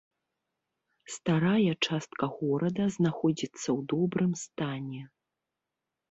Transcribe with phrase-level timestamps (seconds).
[1.15, 5.03] Старая частка горада знаходзіцца ў добрым стане.